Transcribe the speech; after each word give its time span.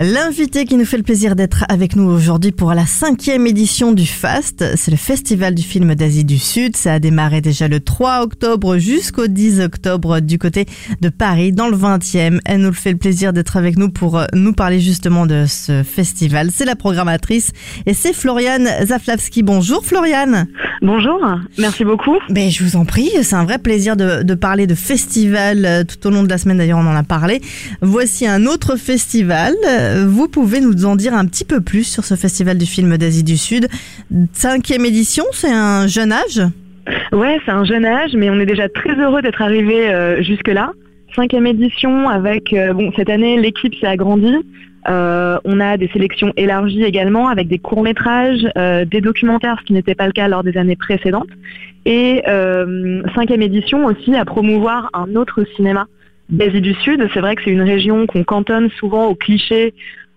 L'invité 0.00 0.64
qui 0.64 0.76
nous 0.76 0.84
fait 0.84 0.96
le 0.96 1.04
plaisir 1.04 1.36
d'être 1.36 1.64
avec 1.68 1.94
nous 1.94 2.10
aujourd'hui 2.10 2.50
pour 2.50 2.74
la 2.74 2.84
cinquième 2.84 3.46
édition 3.46 3.92
du 3.92 4.04
FAST, 4.04 4.76
c'est 4.76 4.90
le 4.90 4.96
Festival 4.96 5.54
du 5.54 5.62
film 5.62 5.94
d'Asie 5.94 6.24
du 6.24 6.36
Sud. 6.36 6.76
Ça 6.76 6.94
a 6.94 6.98
démarré 6.98 7.40
déjà 7.40 7.68
le 7.68 7.78
3 7.78 8.22
octobre 8.22 8.76
jusqu'au 8.78 9.28
10 9.28 9.60
octobre 9.60 10.18
du 10.18 10.36
côté 10.36 10.66
de 11.00 11.08
Paris, 11.10 11.52
dans 11.52 11.68
le 11.68 11.76
20e. 11.76 12.40
Elle 12.44 12.62
nous 12.62 12.72
fait 12.72 12.90
le 12.90 12.98
plaisir 12.98 13.32
d'être 13.32 13.56
avec 13.56 13.78
nous 13.78 13.88
pour 13.88 14.18
euh, 14.18 14.26
nous 14.34 14.52
parler 14.52 14.80
justement 14.80 15.26
de 15.26 15.44
ce 15.46 15.84
festival. 15.84 16.48
C'est 16.52 16.64
la 16.64 16.74
programmatrice 16.74 17.52
et 17.86 17.94
c'est 17.94 18.12
Floriane 18.12 18.68
Zaflavski. 18.84 19.44
Bonjour 19.44 19.86
Floriane. 19.86 20.48
Bonjour, 20.82 21.20
merci 21.56 21.84
beaucoup. 21.84 22.18
Ben, 22.30 22.50
je 22.50 22.64
vous 22.64 22.76
en 22.76 22.84
prie, 22.84 23.10
c'est 23.22 23.36
un 23.36 23.44
vrai 23.44 23.58
plaisir 23.58 23.96
de, 23.96 24.22
de 24.22 24.34
parler 24.34 24.66
de 24.66 24.74
festival 24.74 25.64
euh, 25.64 25.84
tout 25.84 26.08
au 26.08 26.10
long 26.10 26.24
de 26.24 26.28
la 26.28 26.36
semaine. 26.36 26.58
D'ailleurs, 26.58 26.80
on 26.80 26.86
en 26.86 26.96
a 26.96 27.04
parlé. 27.04 27.40
Voici 27.80 28.26
un 28.26 28.44
autre 28.44 28.76
festival. 28.76 29.54
Vous 30.06 30.28
pouvez 30.28 30.60
nous 30.60 30.84
en 30.84 30.96
dire 30.96 31.14
un 31.14 31.26
petit 31.26 31.44
peu 31.44 31.60
plus 31.60 31.84
sur 31.84 32.04
ce 32.04 32.14
festival 32.14 32.58
du 32.58 32.66
film 32.66 32.96
d'Asie 32.96 33.24
du 33.24 33.36
Sud. 33.36 33.68
Cinquième 34.32 34.84
édition, 34.84 35.24
c'est 35.32 35.52
un 35.52 35.86
jeune 35.86 36.12
âge? 36.12 36.42
Ouais, 37.12 37.38
c'est 37.44 37.52
un 37.52 37.64
jeune 37.64 37.84
âge, 37.84 38.10
mais 38.14 38.30
on 38.30 38.38
est 38.40 38.46
déjà 38.46 38.68
très 38.68 38.94
heureux 38.96 39.22
d'être 39.22 39.40
arrivé 39.40 39.88
euh, 39.88 40.22
jusque-là. 40.22 40.72
Cinquième 41.14 41.46
édition 41.46 42.08
avec, 42.08 42.52
euh, 42.52 42.72
bon, 42.72 42.92
cette 42.96 43.08
année, 43.08 43.40
l'équipe 43.40 43.74
s'est 43.76 43.86
agrandie. 43.86 44.36
Euh, 44.88 45.38
on 45.44 45.60
a 45.60 45.76
des 45.76 45.88
sélections 45.88 46.32
élargies 46.36 46.82
également 46.82 47.28
avec 47.28 47.48
des 47.48 47.58
courts-métrages, 47.58 48.46
des 48.86 49.00
documentaires, 49.00 49.56
ce 49.60 49.64
qui 49.64 49.72
n'était 49.72 49.94
pas 49.94 50.06
le 50.06 50.12
cas 50.12 50.28
lors 50.28 50.42
des 50.42 50.58
années 50.58 50.76
précédentes. 50.76 51.30
Et 51.86 52.22
cinquième 53.14 53.42
édition 53.42 53.86
aussi 53.86 54.14
à 54.14 54.24
promouvoir 54.24 54.90
un 54.92 55.14
autre 55.14 55.44
cinéma 55.56 55.86
d'Asie 56.28 56.60
du 56.60 56.74
Sud. 56.74 57.06
C'est 57.12 57.20
vrai 57.20 57.36
que 57.36 57.42
c'est 57.44 57.50
une 57.50 57.62
région 57.62 58.06
qu'on 58.06 58.24
cantonne 58.24 58.70
souvent 58.78 59.06
aux 59.06 59.14
clichés 59.14 59.74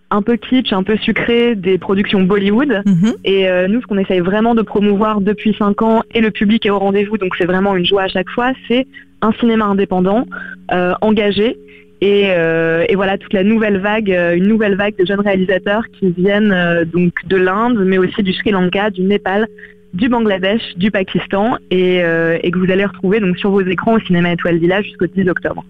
un 0.09 0.21
peu 0.21 0.37
kitsch, 0.37 0.71
un 0.71 0.83
peu 0.83 0.97
sucré 0.97 1.55
des 1.55 1.77
productions 1.77 2.21
Bollywood. 2.21 2.81
Mhm. 2.85 3.13
Et 3.25 3.49
euh, 3.49 3.67
nous, 3.67 3.81
ce 3.81 3.87
qu'on 3.87 3.97
essaye 3.97 4.19
vraiment 4.19 4.55
de 4.55 4.61
promouvoir 4.61 5.21
depuis 5.21 5.55
cinq 5.57 5.81
ans, 5.81 6.03
et 6.13 6.21
le 6.21 6.31
public 6.31 6.65
est 6.65 6.69
au 6.69 6.79
rendez-vous, 6.79 7.17
donc 7.17 7.35
c'est 7.37 7.45
vraiment 7.45 7.75
une 7.75 7.85
joie 7.85 8.03
à 8.03 8.07
chaque 8.07 8.29
fois, 8.29 8.51
c'est 8.67 8.87
un 9.21 9.31
cinéma 9.33 9.65
indépendant, 9.65 10.25
euh, 10.71 10.93
engagé. 11.01 11.57
Et, 11.99 12.25
euh, 12.27 12.85
et, 12.87 12.95
voilà 12.95 13.17
toute 13.17 13.33
la 13.33 13.43
nouvelle 13.43 13.79
vague, 13.79 14.09
une 14.35 14.47
nouvelle 14.47 14.75
vague 14.75 14.95
de 14.97 15.05
jeunes 15.05 15.19
réalisateurs 15.19 15.83
qui 15.99 16.11
viennent 16.11 16.85
donc 16.93 17.11
de 17.25 17.37
l'Inde, 17.37 17.83
mais 17.83 17.97
aussi 17.97 18.21
du 18.21 18.33
Sri 18.33 18.51
Lanka, 18.51 18.91
du 18.91 19.01
Népal, 19.01 19.47
du 19.93 20.09
Bangladesh, 20.09 20.61
du 20.75 20.91
Pakistan, 20.91 21.57
et, 21.71 21.97
et 21.97 22.51
que 22.51 22.57
vous 22.57 22.71
allez 22.71 22.85
retrouver 22.85 23.19
sur 23.37 23.51
vos 23.51 23.61
écrans 23.61 23.93
au 23.93 23.99
cinéma 23.99 24.31
Étoile 24.33 24.57
Villa 24.57 24.81
jusqu'au 24.81 25.07
10 25.07 25.29
octobre. 25.29 25.63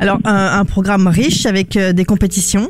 Alors, 0.00 0.18
un, 0.24 0.58
un 0.58 0.64
programme 0.64 1.06
riche 1.06 1.46
avec 1.46 1.76
euh, 1.76 1.92
des 1.92 2.04
compétitions 2.04 2.68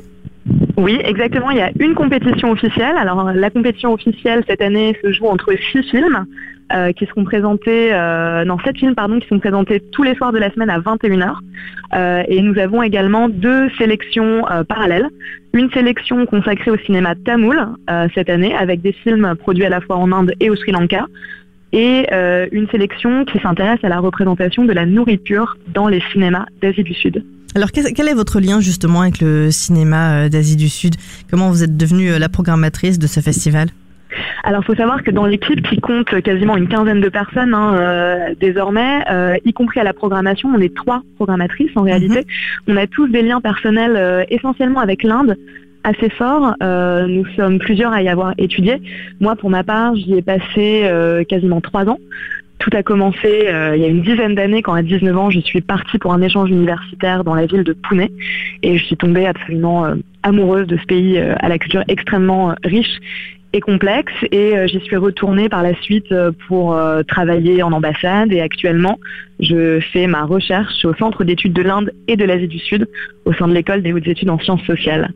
oui, 0.76 0.98
exactement. 1.04 1.50
Il 1.50 1.58
y 1.58 1.60
a 1.60 1.70
une 1.78 1.94
compétition 1.94 2.50
officielle. 2.50 2.96
Alors, 2.96 3.32
la 3.32 3.50
compétition 3.50 3.92
officielle 3.92 4.42
cette 4.48 4.60
année 4.60 4.96
se 5.02 5.12
joue 5.12 5.26
entre 5.26 5.54
six 5.70 5.82
films 5.90 6.26
euh, 6.72 6.92
qui 6.92 7.06
seront 7.06 7.24
présentés, 7.24 7.92
euh, 7.92 8.44
non, 8.44 8.58
sept 8.64 8.78
films, 8.78 8.94
pardon, 8.94 9.20
qui 9.20 9.28
sont 9.28 9.38
présentés 9.38 9.80
tous 9.92 10.02
les 10.02 10.14
soirs 10.14 10.32
de 10.32 10.38
la 10.38 10.50
semaine 10.50 10.70
à 10.70 10.80
21h. 10.80 11.34
Euh, 11.94 12.22
et 12.28 12.40
nous 12.40 12.58
avons 12.58 12.82
également 12.82 13.28
deux 13.28 13.68
sélections 13.78 14.42
parallèles. 14.68 15.08
Une 15.52 15.70
sélection 15.70 16.24
consacrée 16.26 16.70
au 16.70 16.78
cinéma 16.78 17.14
tamoul 17.14 17.60
cette 18.14 18.30
année 18.30 18.54
avec 18.54 18.80
des 18.80 18.92
films 18.92 19.34
produits 19.38 19.66
à 19.66 19.68
la 19.68 19.82
fois 19.82 19.96
en 19.96 20.10
Inde 20.10 20.32
et 20.40 20.48
au 20.48 20.56
Sri 20.56 20.72
Lanka 20.72 21.06
et 21.74 22.06
une 22.52 22.68
sélection 22.70 23.26
qui 23.26 23.38
s'intéresse 23.38 23.80
à 23.82 23.90
la 23.90 23.98
représentation 23.98 24.64
de 24.64 24.72
la 24.72 24.86
nourriture 24.86 25.58
dans 25.74 25.88
les 25.88 26.00
cinémas 26.12 26.46
d'Asie 26.62 26.84
du 26.84 26.94
Sud. 26.94 27.22
Alors 27.54 27.70
quel 27.70 28.08
est 28.08 28.14
votre 28.14 28.40
lien 28.40 28.60
justement 28.60 29.02
avec 29.02 29.20
le 29.20 29.50
cinéma 29.50 30.24
euh, 30.24 30.28
d'Asie 30.28 30.56
du 30.56 30.68
Sud? 30.68 30.94
Comment 31.30 31.50
vous 31.50 31.62
êtes 31.62 31.76
devenue 31.76 32.12
euh, 32.12 32.18
la 32.18 32.28
programmatrice 32.28 32.98
de 32.98 33.06
ce 33.06 33.20
festival? 33.20 33.68
Alors, 34.44 34.62
il 34.62 34.66
faut 34.66 34.74
savoir 34.74 35.02
que 35.02 35.10
dans 35.10 35.26
l'équipe 35.26 35.62
qui 35.68 35.80
compte 35.80 36.20
quasiment 36.22 36.56
une 36.56 36.68
quinzaine 36.68 37.00
de 37.00 37.08
personnes 37.08 37.54
hein, 37.54 37.74
euh, 37.76 38.34
désormais, 38.40 39.04
euh, 39.10 39.36
y 39.44 39.52
compris 39.52 39.80
à 39.80 39.84
la 39.84 39.92
programmation, 39.92 40.50
on 40.54 40.60
est 40.60 40.74
trois 40.74 41.02
programmatrices 41.16 41.70
en 41.76 41.82
réalité. 41.82 42.20
Mhm. 42.66 42.74
On 42.74 42.76
a 42.76 42.86
tous 42.86 43.08
des 43.08 43.22
liens 43.22 43.40
personnels 43.40 43.96
euh, 43.96 44.24
essentiellement 44.30 44.80
avec 44.80 45.02
l'Inde 45.02 45.36
assez 45.84 46.10
forts. 46.10 46.54
Nous 46.60 47.26
sommes 47.34 47.58
plusieurs 47.58 47.92
à 47.92 48.02
y 48.02 48.08
avoir 48.08 48.34
étudié. 48.38 48.80
Moi, 49.20 49.34
pour 49.34 49.50
ma 49.50 49.64
part, 49.64 49.96
j'y 49.96 50.14
ai 50.14 50.22
passé 50.22 50.88
quasiment 51.28 51.60
trois 51.60 51.88
ans. 51.88 51.98
Tout 52.62 52.70
a 52.74 52.84
commencé 52.84 53.48
euh, 53.48 53.74
il 53.74 53.82
y 53.82 53.84
a 53.84 53.88
une 53.88 54.02
dizaine 54.02 54.36
d'années 54.36 54.62
quand 54.62 54.74
à 54.74 54.82
19 54.82 55.18
ans 55.18 55.30
je 55.30 55.40
suis 55.40 55.60
partie 55.60 55.98
pour 55.98 56.12
un 56.12 56.22
échange 56.22 56.48
universitaire 56.48 57.24
dans 57.24 57.34
la 57.34 57.46
ville 57.46 57.64
de 57.64 57.72
Pune. 57.72 58.08
Et 58.62 58.78
je 58.78 58.84
suis 58.84 58.96
tombée 58.96 59.26
absolument 59.26 59.84
euh, 59.84 59.96
amoureuse 60.22 60.68
de 60.68 60.76
ce 60.76 60.84
pays 60.84 61.18
euh, 61.18 61.34
à 61.40 61.48
la 61.48 61.58
culture 61.58 61.82
extrêmement 61.88 62.54
riche 62.62 63.00
et 63.52 63.60
complexe 63.60 64.12
et 64.30 64.56
euh, 64.56 64.66
j'y 64.66 64.80
suis 64.80 64.96
retournée 64.96 65.48
par 65.48 65.62
la 65.62 65.74
suite 65.82 66.10
euh, 66.12 66.32
pour 66.48 66.74
euh, 66.74 67.02
travailler 67.02 67.62
en 67.62 67.72
ambassade 67.72 68.32
et 68.32 68.40
actuellement 68.40 68.98
je 69.40 69.80
fais 69.92 70.06
ma 70.06 70.24
recherche 70.24 70.84
au 70.84 70.94
Centre 70.94 71.24
d'études 71.24 71.52
de 71.52 71.62
l'Inde 71.62 71.92
et 72.08 72.16
de 72.16 72.24
l'Asie 72.24 72.48
du 72.48 72.58
Sud 72.58 72.88
au 73.24 73.32
sein 73.34 73.48
de 73.48 73.52
l'école 73.54 73.82
des 73.82 73.92
hautes 73.92 74.06
études 74.06 74.30
en 74.30 74.38
sciences 74.38 74.62
sociales. 74.64 75.10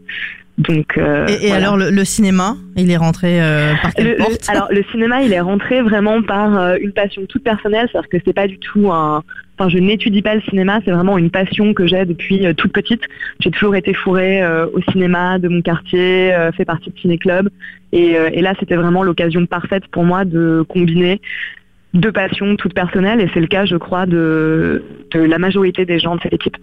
Donc, 0.59 0.97
euh, 0.97 1.27
Et, 1.29 1.33
et 1.45 1.49
voilà. 1.49 1.65
alors 1.67 1.77
le, 1.77 1.91
le 1.91 2.05
cinéma, 2.05 2.57
il 2.77 2.91
est 2.91 2.97
rentré 2.97 3.43
euh, 3.43 3.75
par 3.83 3.93
quelle 3.95 4.17
Le- 4.19 4.51
alors 4.51 4.69
le 4.71 4.83
cinéma, 4.91 5.23
il 5.23 5.33
est 5.35 5.41
rentré 5.41 5.83
vraiment 5.83 6.23
par 6.23 6.59
euh, 6.59 6.77
une 6.81 6.93
passion 6.93 7.23
toute 7.29 7.45
personnelle, 7.45 7.89
c'est-à-dire 7.93 8.09
que 8.09 8.17
c'est 8.25 8.33
pas 8.33 8.49
du 8.49 8.59
tout 8.59 8.91
un. 8.91 9.23
Enfin, 9.59 9.71
je 9.71 9.79
n'étudie 9.79 10.21
pas 10.23 10.35
le 10.35 10.43
cinéma, 10.43 10.81
c'est 10.85 10.91
vraiment 10.91 11.17
une 11.17 11.31
passion 11.31 11.73
que 11.73 11.87
j'ai 11.87 12.05
depuis 12.05 12.47
euh, 12.47 12.53
toute 12.53 12.73
petite. 12.73 13.01
J'ai 13.41 13.51
toujours 13.51 13.75
été 13.75 13.95
fourrée 13.95 14.43
euh, 14.43 14.67
au 14.75 14.83
cinéma 14.93 15.39
de 15.39 15.49
mon 15.49 15.63
quartier, 15.63 16.35
euh, 16.35 16.53
fait 16.53 16.65
partie 16.67 16.91
de 16.91 16.99
ciné-club, 16.99 17.49
et, 17.93 18.17
et 18.33 18.43
là, 18.43 18.53
c'était 18.61 18.77
vraiment 18.77 19.03
l'occasion 19.03 19.47
parfaite 19.47 19.85
pour 19.91 20.05
moi 20.05 20.25
de 20.25 20.63
combiner 20.69 21.21
deux 21.95 22.13
passions 22.13 22.57
toutes 22.57 22.75
personnelles, 22.75 23.21
et 23.23 23.31
c'est 23.33 23.41
le 23.41 23.47
cas, 23.47 23.65
je 23.65 23.77
crois, 23.77 24.05
de, 24.05 24.83
de 25.13 25.21
la 25.21 25.39
majorité 25.39 25.87
des 25.87 25.99
gens 25.99 26.17
de 26.17 26.21
cette 26.21 26.35
équipe. 26.35 26.57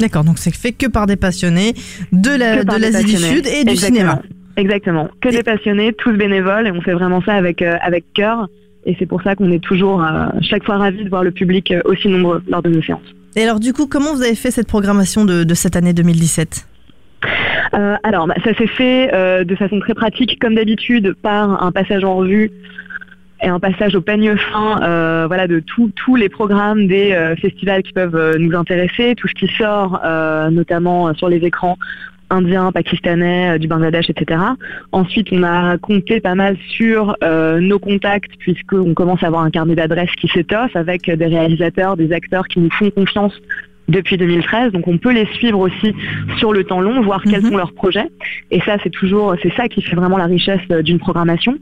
D'accord, 0.00 0.24
donc 0.24 0.38
c'est 0.38 0.52
fait 0.52 0.72
que 0.72 0.86
par 0.88 1.06
des 1.06 1.14
passionnés 1.14 1.74
de 2.10 2.30
la 2.36 2.62
l'Asie 2.64 3.04
du. 3.04 3.16
Sud 3.16 3.46
et 3.46 3.62
du 3.64 3.70
Exactement. 3.70 3.84
cinéma. 3.84 4.22
Exactement. 4.56 5.08
Que 5.20 5.28
Et- 5.28 5.32
des 5.36 5.42
passionnés, 5.44 5.92
tous 5.92 6.14
bénévoles, 6.14 6.66
et 6.66 6.72
on 6.72 6.80
fait 6.80 6.94
vraiment 6.94 7.22
ça 7.22 7.34
avec 7.34 7.62
euh, 7.62 7.76
avec 7.80 8.04
cœur. 8.14 8.48
Et 8.84 8.96
c'est 8.98 9.06
pour 9.06 9.22
ça 9.22 9.36
qu'on 9.36 9.50
est 9.50 9.62
toujours 9.62 10.02
euh, 10.02 10.26
chaque 10.40 10.64
fois 10.64 10.76
ravis 10.76 11.04
de 11.04 11.08
voir 11.08 11.22
le 11.22 11.30
public 11.30 11.70
euh, 11.70 11.80
aussi 11.84 12.08
nombreux 12.08 12.42
lors 12.48 12.62
de 12.62 12.70
nos 12.70 12.82
séances. 12.82 13.00
Et 13.36 13.42
alors 13.42 13.60
du 13.60 13.72
coup, 13.72 13.86
comment 13.86 14.14
vous 14.14 14.22
avez 14.22 14.34
fait 14.34 14.50
cette 14.50 14.68
programmation 14.68 15.24
de, 15.24 15.44
de 15.44 15.54
cette 15.54 15.76
année 15.76 15.92
2017 15.92 16.66
Euh, 17.74 17.96
alors, 18.02 18.26
bah, 18.26 18.34
ça 18.44 18.54
s'est 18.54 18.66
fait 18.66 19.10
euh, 19.14 19.44
de 19.44 19.54
façon 19.54 19.80
très 19.80 19.94
pratique, 19.94 20.38
comme 20.40 20.54
d'habitude, 20.54 21.14
par 21.22 21.62
un 21.62 21.72
passage 21.72 22.04
en 22.04 22.16
revue 22.16 22.50
et 23.42 23.48
un 23.48 23.58
passage 23.58 23.96
au 23.96 24.00
peigne 24.00 24.36
fin 24.36 24.80
euh, 24.82 25.24
voilà, 25.26 25.48
de 25.48 25.60
tous 25.60 26.16
les 26.16 26.28
programmes 26.28 26.86
des 26.86 27.34
festivals 27.40 27.82
qui 27.82 27.92
peuvent 27.92 28.36
nous 28.38 28.56
intéresser, 28.56 29.14
tout 29.16 29.26
ce 29.26 29.34
qui 29.34 29.48
sort, 29.56 30.00
notamment 30.52 31.12
sur 31.14 31.28
les 31.28 31.38
écrans 31.38 31.76
indiens, 32.32 32.72
pakistanais, 32.72 33.50
euh, 33.50 33.58
du 33.58 33.68
Bangladesh, 33.68 34.10
etc. 34.10 34.40
Ensuite, 34.90 35.28
on 35.32 35.42
a 35.42 35.78
compté 35.78 36.20
pas 36.20 36.34
mal 36.34 36.56
sur 36.76 37.16
euh, 37.22 37.60
nos 37.60 37.78
contacts, 37.78 38.32
puisqu'on 38.38 38.94
commence 38.94 39.22
à 39.22 39.28
avoir 39.28 39.42
un 39.42 39.50
carnet 39.50 39.74
d'adresses 39.74 40.14
qui 40.20 40.28
s'étoffe 40.28 40.74
avec 40.74 41.08
des 41.08 41.26
réalisateurs, 41.26 41.96
des 41.96 42.12
acteurs 42.12 42.48
qui 42.48 42.60
nous 42.60 42.70
font 42.70 42.90
confiance 42.90 43.34
depuis 43.88 44.16
2013. 44.16 44.72
Donc 44.72 44.88
on 44.88 44.98
peut 44.98 45.12
les 45.12 45.26
suivre 45.34 45.58
aussi 45.58 45.94
sur 46.38 46.52
le 46.52 46.64
temps 46.64 46.80
long, 46.80 47.02
voir 47.02 47.22
quels 47.22 47.42
Mhm. 47.42 47.50
sont 47.50 47.56
leurs 47.56 47.72
projets. 47.72 48.08
Et 48.50 48.60
ça, 48.60 48.76
c'est 48.82 48.90
toujours, 48.90 49.34
c'est 49.42 49.52
ça 49.54 49.68
qui 49.68 49.82
fait 49.82 49.96
vraiment 49.96 50.18
la 50.18 50.26
richesse 50.26 50.60
euh, 50.70 50.82
d'une 50.82 50.98
programmation. 50.98 51.58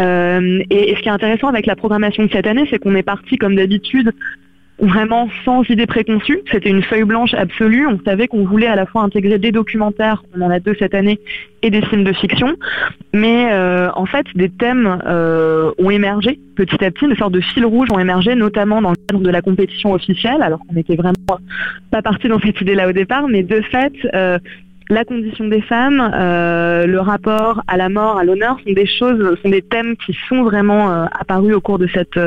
Euh, 0.00 0.62
et, 0.70 0.90
et 0.90 0.96
ce 0.96 1.00
qui 1.00 1.08
est 1.08 1.12
intéressant 1.12 1.48
avec 1.48 1.66
la 1.66 1.76
programmation 1.76 2.24
de 2.24 2.30
cette 2.30 2.46
année, 2.46 2.66
c'est 2.70 2.78
qu'on 2.78 2.94
est 2.94 3.02
parti 3.02 3.36
comme 3.36 3.54
d'habitude 3.54 4.12
vraiment 4.80 5.28
sans 5.44 5.62
idée 5.68 5.86
préconçue. 5.86 6.40
C'était 6.50 6.70
une 6.70 6.82
feuille 6.82 7.04
blanche 7.04 7.34
absolue. 7.34 7.86
On 7.86 7.98
savait 8.04 8.28
qu'on 8.28 8.44
voulait 8.44 8.66
à 8.66 8.76
la 8.76 8.86
fois 8.86 9.02
intégrer 9.02 9.38
des 9.38 9.52
documentaires, 9.52 10.22
on 10.36 10.40
en 10.40 10.50
a 10.50 10.60
deux 10.60 10.74
cette 10.78 10.94
année, 10.94 11.18
et 11.62 11.70
des 11.70 11.82
films 11.82 12.04
de 12.04 12.12
fiction. 12.12 12.56
Mais 13.12 13.52
euh, 13.52 13.90
en 13.94 14.06
fait, 14.06 14.26
des 14.34 14.48
thèmes 14.48 15.00
euh, 15.06 15.72
ont 15.78 15.90
émergé 15.90 16.38
petit 16.54 16.84
à 16.84 16.90
petit, 16.90 17.06
une 17.06 17.16
sorte 17.16 17.32
de 17.32 17.40
fil 17.40 17.64
rouge 17.64 17.88
ont 17.92 17.98
émergé, 17.98 18.34
notamment 18.34 18.82
dans 18.82 18.90
le 18.90 18.96
cadre 19.08 19.22
de 19.22 19.30
la 19.30 19.42
compétition 19.42 19.92
officielle, 19.92 20.42
alors 20.42 20.58
qu'on 20.60 20.74
n'était 20.74 20.96
vraiment 20.96 21.14
pas 21.90 22.02
parti 22.02 22.28
dans 22.28 22.40
cette 22.40 22.60
idée-là 22.60 22.88
au 22.88 22.92
départ, 22.92 23.28
mais 23.28 23.42
de 23.42 23.60
fait, 23.62 23.92
euh, 24.14 24.38
la 24.90 25.04
condition 25.04 25.46
des 25.46 25.60
femmes, 25.60 25.98
le 25.98 26.98
rapport 26.98 27.62
à 27.68 27.76
la 27.76 27.90
mort, 27.90 28.18
à 28.18 28.24
l'honneur, 28.24 28.56
sont 28.66 28.72
des 28.72 28.86
choses, 28.86 29.36
sont 29.42 29.50
des 29.50 29.60
thèmes 29.60 29.96
qui 29.96 30.16
sont 30.30 30.42
vraiment 30.44 31.06
apparus 31.12 31.54
au 31.54 31.60
cours 31.60 31.78
de 31.78 31.86
cette 31.88 32.18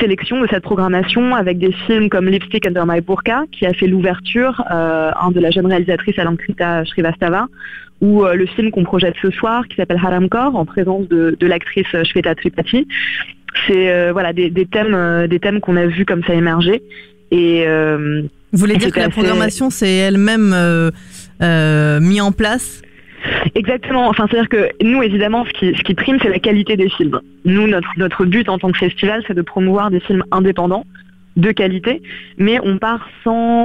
sélection 0.00 0.40
de 0.40 0.46
cette 0.48 0.62
programmation 0.62 1.34
avec 1.34 1.58
des 1.58 1.72
films 1.86 2.08
comme 2.08 2.28
Lipstick 2.28 2.66
Under 2.66 2.86
My 2.86 3.00
Burqa 3.00 3.44
qui 3.52 3.66
a 3.66 3.72
fait 3.72 3.86
l'ouverture 3.86 4.62
euh, 4.70 5.10
de 5.32 5.40
la 5.40 5.50
jeune 5.50 5.66
réalisatrice 5.66 6.18
Alankrita 6.18 6.84
Srivastava 6.84 7.48
ou 8.00 8.24
euh, 8.24 8.34
le 8.34 8.46
film 8.46 8.70
qu'on 8.70 8.84
projette 8.84 9.14
ce 9.22 9.30
soir 9.30 9.66
qui 9.68 9.76
s'appelle 9.76 10.00
Haramkor 10.02 10.56
en 10.56 10.64
présence 10.64 11.08
de, 11.08 11.36
de 11.38 11.46
l'actrice 11.46 11.86
Shweta 12.04 12.34
Tripathi. 12.34 12.86
C'est 13.66 13.92
euh, 13.92 14.12
voilà 14.12 14.32
des, 14.32 14.50
des, 14.50 14.66
thèmes 14.66 15.26
des 15.28 15.38
thèmes 15.38 15.60
qu'on 15.60 15.76
a 15.76 15.86
vus 15.86 16.04
comme 16.04 16.22
ça 16.24 16.34
émerger 16.34 16.82
et 17.30 17.66
vous 17.66 18.58
voulez 18.58 18.76
dire 18.76 18.92
que 18.92 19.00
la 19.00 19.08
programmation 19.08 19.70
c'est 19.70 19.92
elle-même 19.92 20.54
mis 22.00 22.20
en 22.20 22.32
place? 22.32 22.82
Exactement. 23.54 24.08
Enfin, 24.08 24.26
c'est-à-dire 24.30 24.48
que 24.48 24.68
nous, 24.82 25.02
évidemment, 25.02 25.44
ce 25.44 25.82
qui, 25.82 25.94
prime, 25.94 26.18
c'est 26.22 26.28
la 26.30 26.38
qualité 26.38 26.76
des 26.76 26.88
films. 26.88 27.20
Nous, 27.44 27.66
notre, 27.66 27.90
notre 27.96 28.24
but 28.24 28.48
en 28.48 28.58
tant 28.58 28.70
que 28.72 28.78
festival, 28.78 29.22
c'est 29.26 29.34
de 29.34 29.42
promouvoir 29.42 29.90
des 29.90 30.00
films 30.00 30.24
indépendants, 30.30 30.84
de 31.36 31.50
qualité, 31.50 32.02
mais 32.36 32.58
on 32.62 32.78
part 32.78 33.08
sans, 33.24 33.64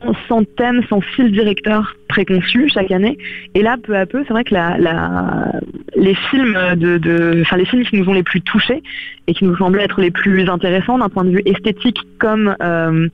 thème, 0.56 0.84
sans 0.90 1.02
fil 1.02 1.32
directeur 1.32 1.96
préconçu 2.08 2.70
chaque 2.70 2.92
année. 2.92 3.18
Et 3.56 3.62
là, 3.62 3.76
peu 3.82 3.96
à 3.98 4.06
peu, 4.06 4.24
c'est 4.26 4.34
vrai 4.34 4.44
que 4.44 4.56
les 5.96 6.16
films 6.16 6.58
de, 6.76 6.98
de, 6.98 7.42
enfin, 7.42 7.58
les 7.58 7.66
films 7.66 7.84
qui 7.84 8.00
nous 8.00 8.08
ont 8.08 8.14
les 8.14 8.24
plus 8.24 8.42
touchés 8.42 8.82
et 9.28 9.34
qui 9.34 9.44
nous 9.44 9.58
semblaient 9.58 9.84
être 9.84 10.02
les 10.02 10.12
plus 10.12 10.50
intéressants 10.50 10.98
d'un 10.98 11.10
point 11.10 11.26
de 11.26 11.32
vue 11.32 11.42
esthétique 11.46 12.00
comme 12.20 12.56
euh, 12.62 13.10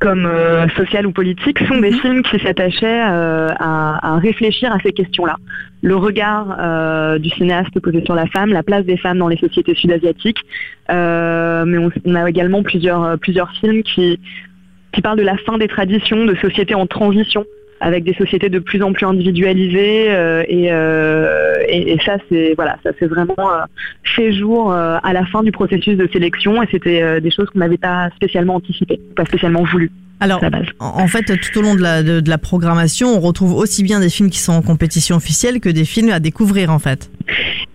comme 0.00 0.26
euh, 0.26 0.68
social 0.76 1.06
ou 1.06 1.12
politique, 1.12 1.58
sont 1.66 1.80
des 1.80 1.90
mhm. 1.90 2.00
films 2.00 2.22
qui 2.22 2.38
s'attachaient 2.40 3.02
euh, 3.08 3.48
à, 3.58 4.18
réfléchir 4.18 4.72
à 4.72 4.78
ces 4.80 4.92
questions-là. 4.92 5.36
Le 5.82 5.96
regard 5.96 6.56
euh, 6.60 7.18
du 7.18 7.30
cinéaste 7.30 7.78
posé 7.80 8.02
sur 8.04 8.14
la 8.14 8.26
femme, 8.26 8.52
la 8.52 8.62
place 8.62 8.84
des 8.84 8.96
femmes 8.96 9.18
dans 9.18 9.28
les 9.28 9.36
sociétés 9.36 9.74
sud-asiatiques, 9.74 10.40
mais 10.88 11.78
on, 12.04 12.14
a 12.14 12.28
également 12.28 12.62
plusieurs, 12.62 13.18
plusieurs 13.18 13.50
films 13.52 13.82
qui, 13.82 14.18
qui 14.92 15.00
parlent 15.00 15.18
de 15.18 15.24
la 15.24 15.36
fin 15.38 15.58
des 15.58 15.68
traditions, 15.68 16.24
de 16.24 16.34
sociétés 16.36 16.74
en 16.74 16.86
transition, 16.86 17.44
avec 17.84 18.04
des 18.04 18.14
sociétés 18.14 18.48
de 18.48 18.58
plus 18.58 18.82
en 18.82 18.92
plus 18.92 19.06
individualisées 19.06 20.06
et, 20.48 20.64
et, 20.66 21.98
ça 22.04 22.16
c'est 22.28 22.54
voilà 22.56 22.78
ça 22.82 22.90
c'est 22.98 23.06
vraiment 23.06 23.36
fait 24.02 24.32
jour 24.32 24.72
à 24.72 25.12
la 25.12 25.24
fin 25.26 25.42
du 25.42 25.52
processus 25.52 25.96
de 25.96 26.08
sélection 26.12 26.62
et 26.62 26.66
c'était 26.70 27.20
des 27.20 27.30
choses 27.30 27.48
qu'on 27.50 27.58
n'avait 27.58 27.78
pas 27.78 28.08
spécialement 28.16 28.56
anticipées, 28.56 29.00
pas 29.16 29.24
spécialement 29.24 29.64
voulues. 29.64 29.90
Alors, 30.20 30.40
en 30.78 31.06
fait, 31.08 31.24
tout 31.24 31.58
au 31.58 31.62
long 31.62 31.74
de 31.74 31.82
la, 31.82 32.02
de, 32.02 32.30
la, 32.30 32.38
programmation, 32.38 33.08
on 33.08 33.20
retrouve 33.20 33.54
aussi 33.54 33.82
bien 33.82 34.00
des 34.00 34.08
films 34.08 34.30
qui 34.30 34.38
sont 34.38 34.52
en 34.52 34.62
compétition 34.62 35.16
officielle 35.16 35.60
que 35.60 35.68
des 35.68 35.84
films 35.84 36.10
à 36.10 36.20
découvrir, 36.20 36.70
en 36.70 36.78
fait. 36.78 37.10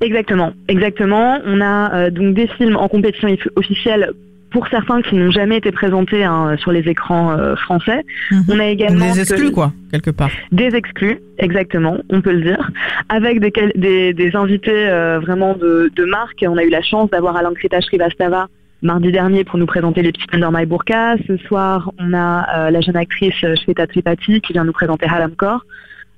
Exactement, 0.02 0.54
exactement. 0.68 1.40
On 1.46 1.60
a 1.62 1.94
euh, 1.94 2.10
donc 2.10 2.34
des 2.34 2.48
films 2.48 2.78
en 2.78 2.88
compétition 2.88 3.30
officielle 3.56 4.12
pour 4.52 4.68
certains 4.68 5.02
qui 5.02 5.16
n'ont 5.16 5.32
jamais 5.32 5.58
été 5.58 5.72
présentés 5.72 6.24
hein, 6.24 6.56
sur 6.58 6.72
les 6.72 6.88
écrans 6.88 7.32
euh, 7.32 7.56
français. 7.56 8.04
Mhm. 8.32 8.44
On 8.50 8.60
a 8.60 8.66
également 8.66 9.14
des 9.14 9.22
exclus, 9.22 9.52
quoi, 9.52 9.72
quelque 9.92 10.12
part. 10.12 10.30
Des 10.52 10.76
exclus, 10.76 11.20
exactement, 11.38 11.98
on 12.10 12.22
peut 12.22 12.32
le 12.32 12.42
dire, 12.42 12.72
avec 13.10 13.40
des, 13.40 13.52
des, 13.76 14.14
des 14.14 14.36
invités 14.36 14.90
euh, 14.90 15.20
vraiment 15.20 15.56
de, 15.56 15.92
de 15.96 16.06
marque. 16.06 16.44
On 16.48 16.58
a 16.58 16.64
eu 16.64 16.70
la 16.70 16.82
chance 16.82 17.10
d'avoir 17.10 17.36
Alain 17.36 17.54
Krita 17.54 17.82
Srivastava 17.82 18.48
mardi 18.82 19.12
dernier 19.12 19.44
pour 19.44 19.60
nous 19.60 19.66
présenter 19.66 20.02
les 20.02 20.12
petits 20.12 20.28
Under 20.32 20.52
My 20.52 20.66
Burqa. 20.66 21.16
Ce 21.28 21.38
soir, 21.38 21.92
on 22.00 22.14
a 22.14 22.68
euh, 22.68 22.72
la 22.72 22.82
jeune 22.82 22.96
actrice 22.96 23.36
Shweta 23.36 23.88
Tripathi 23.88 24.42
qui 24.42 24.54
vient 24.54 24.64
nous 24.64 24.72
présenter 24.72 25.06
Halamkor. 25.06 25.66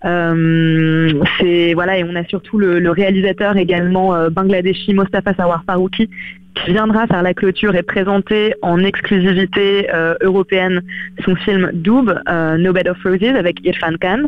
Euh, 0.03 1.13
c'est 1.39 1.75
voilà 1.75 1.99
et 1.99 2.03
on 2.03 2.15
a 2.15 2.23
surtout 2.25 2.57
le, 2.57 2.89
réalisateur 2.89 3.55
également 3.57 4.15
euh, 4.15 4.31
bangladeshi 4.31 4.95
Mostafa 4.95 5.35
Sawar 5.35 5.63
Farouki 5.67 6.09
qui 6.55 6.73
viendra 6.73 7.07
faire 7.07 7.23
la 7.23 7.33
clôture 7.33 7.75
et 7.75 7.83
présenter 7.83 8.53
en 8.61 8.79
exclusivité 8.83 9.89
euh, 9.93 10.15
européenne 10.21 10.81
son 11.23 11.35
film 11.35 11.71
Doob, 11.73 12.13
No 12.57 12.73
Bed 12.73 12.87
of 12.87 12.97
Roses 13.03 13.35
avec 13.35 13.65
Irfan 13.65 13.95
Khan. 13.99 14.23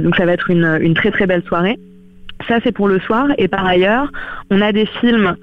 donc 0.00 0.16
ça 0.16 0.26
va 0.26 0.32
être 0.32 0.50
une, 0.50 0.78
une 0.80 0.94
très 0.94 1.10
très 1.10 1.26
belle 1.26 1.42
soirée. 1.44 1.78
Ça 2.48 2.58
c'est 2.64 2.72
pour 2.72 2.88
le 2.88 2.98
soir 3.00 3.28
et 3.38 3.48
par 3.48 3.64
ailleurs 3.64 4.10
on 4.50 4.60
a 4.60 4.72
des 4.72 4.86
films 5.00 5.36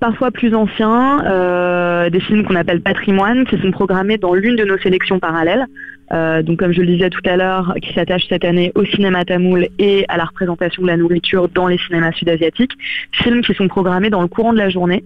parfois 0.00 0.30
plus 0.30 0.54
anciens, 0.54 1.24
euh, 1.24 2.10
des 2.10 2.20
films 2.20 2.44
qu'on 2.44 2.56
appelle 2.56 2.80
patrimoine, 2.80 3.44
qui 3.46 3.58
sont 3.60 3.70
programmés 3.70 4.18
dans 4.18 4.34
l'une 4.34 4.56
de 4.56 4.64
nos 4.64 4.78
sélections 4.78 5.18
parallèles. 5.18 5.66
Euh, 6.12 6.42
donc 6.42 6.58
comme 6.58 6.72
je 6.72 6.80
le 6.80 6.86
disais 6.86 7.10
tout 7.10 7.22
à 7.24 7.36
l'heure, 7.36 7.74
qui 7.82 7.92
s'attache 7.92 8.26
cette 8.28 8.44
année 8.44 8.72
au 8.74 8.84
cinéma 8.84 9.24
tamoul 9.24 9.68
et 9.78 10.04
à 10.08 10.16
la 10.16 10.24
représentation 10.24 10.82
de 10.82 10.86
la 10.88 10.96
nourriture 10.96 11.48
dans 11.48 11.66
les 11.66 11.78
cinémas 11.78 12.12
sud-asiatiques. 12.12 12.72
Films 13.12 13.42
qui 13.42 13.54
sont 13.54 13.68
programmés 13.68 14.10
dans 14.10 14.22
le 14.22 14.28
courant 14.28 14.52
de 14.52 14.58
la 14.58 14.68
journée, 14.68 15.04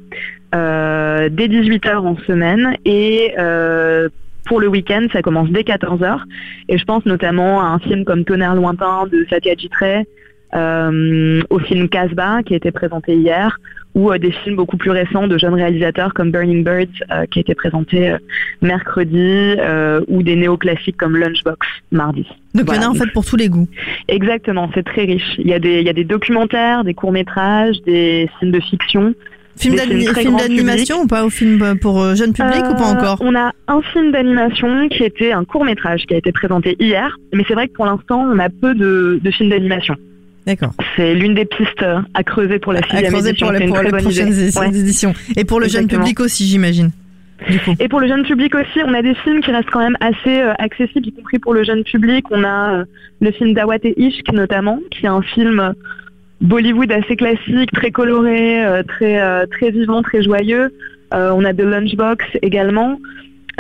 euh, 0.55 1.29
dès 1.31 1.49
18h 1.49 1.97
en 1.97 2.17
semaine 2.19 2.77
et 2.85 3.35
pour 4.47 4.59
le 4.59 4.67
week-end, 4.67 5.07
ça 5.13 5.23
commence 5.23 5.51
dès 5.51 5.63
14h. 5.63 6.23
Et 6.69 6.77
je 6.77 6.85
pense 6.85 7.05
notamment 7.07 7.61
à 7.61 7.67
un 7.67 7.79
film 7.79 8.05
comme 8.05 8.25
Tonnerre 8.25 8.57
lointain 8.57 9.07
de 9.07 9.25
Satyajit 9.31 9.71
Ray, 9.79 10.05
au 11.51 11.59
film 11.61 11.89
Casbah 11.89 12.43
qui 12.43 12.55
a 12.55 12.57
été 12.57 12.73
présenté 12.73 13.15
hier, 13.15 13.59
ou 13.95 14.11
euh, 14.11 14.19
des 14.19 14.31
films 14.31 14.57
beaucoup 14.57 14.77
plus 14.77 14.91
récents 14.91 15.27
de 15.27 15.39
jeunes 15.39 15.55
réalisateurs 15.55 16.15
comme 16.15 16.31
Burning 16.31 16.65
Birds 16.65 16.87
euh, 17.11 17.27
qui 17.31 17.39
a 17.39 17.43
été 17.43 17.55
présenté 17.55 18.11
euh, 18.11 18.19
mercredi 18.63 19.57
ou 20.09 20.23
des 20.23 20.37
néoclassiques 20.37 20.97
comme 20.97 21.17
Lunchbox 21.17 21.67
mardi. 21.91 22.27
Donc 22.55 22.67
il 22.69 22.77
y 22.77 22.79
en 22.79 22.83
a 22.83 22.89
en 22.89 22.95
fait 22.95 23.11
pour 23.13 23.25
tous 23.25 23.37
les 23.37 23.49
goûts. 23.49 23.69
Exactement, 24.09 24.71
c'est 24.75 24.85
très 24.85 25.05
riche. 25.05 25.37
Il 25.39 25.47
y, 25.47 25.55
a 25.55 25.59
des, 25.59 25.81
il 25.81 25.87
y 25.87 25.89
a 25.89 25.93
des 25.93 26.05
documentaires, 26.05 26.85
des 26.85 26.95
courts-métrages, 26.95 27.81
des 27.83 28.29
films 28.39 28.53
de 28.53 28.61
fiction. 28.61 29.15
Film 29.57 29.77
d'animation 29.77 31.03
ou 31.03 31.07
pas 31.07 31.25
au 31.25 31.31
film 31.31 31.79
pour 31.81 32.15
jeune 32.15 32.33
public 32.33 32.63
ou 32.71 32.75
pas 32.75 32.87
encore 32.87 33.19
On 33.21 33.35
a 33.35 33.53
un 33.69 33.83
film 33.83 34.13
d'animation 34.13 34.89
qui 34.89 35.05
était 35.05 35.33
un 35.33 35.45
court 35.45 35.65
métrage 35.65 36.07
qui 36.07 36.15
a 36.15 36.19
été 36.19 36.33
présenté 36.33 36.77
hier, 36.79 37.17
mais 37.35 37.45
c'est 37.47 37.55
vrai 37.55 37.69
que 37.69 37.75
pour 37.75 37.87
l'instant 37.87 38.21
on 38.21 38.39
a 38.39 38.49
peu 38.49 38.75
de, 38.75 39.21
de 39.23 39.31
films 39.31 39.51
d'animation. 39.51 39.97
D'accord. 40.47 40.73
C'est 40.97 41.15
l'une 41.15 41.35
des 41.35 41.45
pistes 41.45 41.85
à 42.15 42.25
creuser 42.25 42.59
pour 42.59 42.73
la 42.73 42.83
sixième 42.83 43.15
édition. 43.15 43.49
Pour, 43.49 43.67
pour 43.67 43.83
les 43.83 43.91
prochaines 43.91 44.75
éditions. 44.75 45.13
Et 45.37 45.45
pour 45.45 45.61
le 45.61 45.69
jeune 45.69 45.87
public 45.87 46.21
aussi, 46.21 46.47
j'imagine. 46.47 46.91
Et 47.79 47.89
pour 47.89 48.01
le 48.01 48.09
jeune 48.09 48.25
public 48.25 48.55
aussi, 48.55 48.81
on 48.85 48.95
a 48.95 49.03
des 49.03 49.15
films 49.15 49.41
qui 49.41 49.51
restent 49.51 49.71
quand 49.71 49.81
même 49.81 49.97
assez 50.01 50.41
euh, 50.41 50.53
accessibles, 50.59 51.07
y 51.07 51.13
compris 51.13 51.39
pour 51.39 51.55
le 51.55 51.65
jeune 51.65 51.85
public. 51.85 52.27
On 52.31 52.45
a 52.45 52.75
euh, 52.75 52.85
le 53.21 53.31
film 53.33 53.55
d'Awat 53.55 53.79
et 53.85 54.01
Ishq 54.01 54.33
notamment, 54.33 54.79
qui 54.91 55.07
est 55.07 55.09
un 55.09 55.23
film 55.23 55.75
Bollywood 56.41 56.93
assez 56.93 57.17
classique, 57.17 57.71
très 57.73 57.91
coloré, 57.91 58.65
euh, 58.65 58.83
très 58.83 59.47
très 59.49 59.71
vivant, 59.71 60.03
très 60.03 60.23
joyeux. 60.23 60.73
on 61.13 61.45
a 61.45 61.53
The 61.53 61.63
Lunchbox 61.63 62.25
également. 62.43 62.99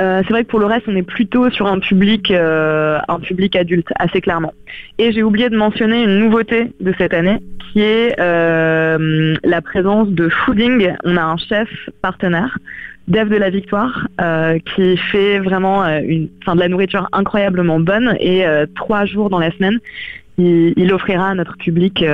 Euh, 0.00 0.22
c'est 0.24 0.30
vrai 0.30 0.44
que 0.44 0.48
pour 0.48 0.60
le 0.60 0.66
reste, 0.66 0.86
on 0.88 0.96
est 0.96 1.02
plutôt 1.02 1.50
sur 1.50 1.66
un 1.66 1.78
public, 1.78 2.30
euh, 2.30 2.98
un 3.08 3.18
public 3.18 3.54
adulte, 3.54 3.88
assez 3.96 4.20
clairement. 4.20 4.54
Et 4.98 5.12
j'ai 5.12 5.22
oublié 5.22 5.50
de 5.50 5.56
mentionner 5.56 6.02
une 6.04 6.18
nouveauté 6.18 6.72
de 6.80 6.94
cette 6.96 7.12
année, 7.12 7.38
qui 7.72 7.80
est 7.80 8.18
euh, 8.18 9.34
la 9.44 9.60
présence 9.60 10.08
de 10.08 10.28
Fooding. 10.28 10.94
On 11.04 11.16
a 11.16 11.22
un 11.22 11.36
chef 11.36 11.68
partenaire, 12.00 12.56
Dev 13.08 13.28
de 13.28 13.36
la 13.36 13.50
Victoire, 13.50 14.06
qui 14.74 14.96
fait 14.96 15.40
vraiment 15.40 15.84
une, 15.84 16.28
de 16.46 16.58
la 16.58 16.68
nourriture 16.68 17.08
incroyablement 17.12 17.80
bonne. 17.80 18.16
Et 18.20 18.44
trois 18.76 19.04
jours 19.04 19.30
dans 19.30 19.40
la 19.40 19.50
semaine, 19.52 19.78
il, 20.38 20.72
il 20.76 20.92
offrira 20.92 21.30
à 21.30 21.34
notre 21.34 21.56
public 21.56 22.04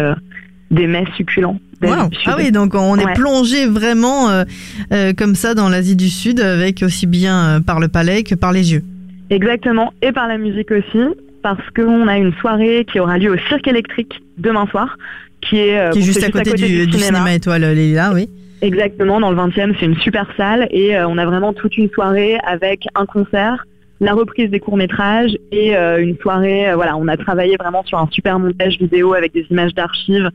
des 0.71 0.87
mets 0.87 1.05
succulents. 1.16 1.59
Ah 1.83 2.37
oui, 2.38 2.50
donc 2.52 2.75
on 2.75 2.97
est 2.97 3.12
plongé 3.14 3.66
vraiment 3.66 4.30
euh, 4.30 4.45
euh, 4.92 5.12
comme 5.12 5.35
ça 5.35 5.54
dans 5.54 5.68
l'Asie 5.68 5.97
du 5.97 6.09
Sud, 6.09 6.40
avec 6.40 6.83
aussi 6.83 7.06
bien 7.06 7.37
euh, 7.37 7.61
par 7.61 7.80
le 7.80 7.88
palais 7.88 8.23
que 8.23 8.35
par 8.35 8.52
les 8.52 8.73
yeux. 8.73 8.83
Exactement, 9.30 9.92
et 10.02 10.12
par 10.12 10.28
la 10.28 10.38
musique 10.38 10.71
aussi, 10.71 11.00
parce 11.42 11.62
qu'on 11.75 12.09
a 12.09 12.16
une 12.16 12.33
soirée 12.35 12.87
qui 12.90 13.00
aura 13.00 13.18
lieu 13.18 13.33
au 13.33 13.38
Cirque 13.49 13.66
électrique 13.66 14.23
demain 14.38 14.66
soir, 14.66 14.97
qui 15.40 15.59
est, 15.59 15.92
qui 15.92 15.99
est 15.99 16.02
juste, 16.02 16.23
à 16.23 16.30
côté, 16.30 16.52
du, 16.52 16.90
cinéma. 16.92 17.35
étoile 17.35 17.62
Léla, 17.62 18.12
oui. 18.12 18.28
Exactement, 18.62 19.21
dans 19.21 19.30
le 19.30 19.37
20e, 19.37 19.75
c'est 19.78 19.87
une 19.87 19.99
super 19.99 20.26
salle, 20.37 20.66
et 20.71 20.99
on 21.00 21.18
a 21.18 21.26
vraiment 21.26 21.52
toute 21.52 21.76
une 21.76 21.90
soirée 21.90 22.38
avec 22.47 22.87
un 22.95 23.04
concert, 23.04 23.66
la 24.00 24.14
reprise 24.14 24.50
des 24.50 24.61
courts-métrages 24.61 25.37
et 25.52 25.75
une 25.75 26.16
soirée, 26.18 26.73
voilà, 26.75 26.97
on 26.97 27.09
a 27.09 27.16
travaillé 27.16 27.56
vraiment 27.56 27.85
sur 27.85 27.99
un 27.99 28.09
super 28.11 28.38
montage 28.38 28.78
vidéo 28.78 29.14
avec 29.14 29.35
des 29.35 29.47
images 29.50 29.75
d'archives 29.75 30.30